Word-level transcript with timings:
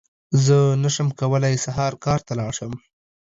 زه 0.45 0.57
نشم 0.83 1.09
کولی 1.19 1.55
سهار 1.65 1.93
کار 2.05 2.19
ته 2.27 2.33
لاړ 2.39 2.51
شم! 2.57 2.73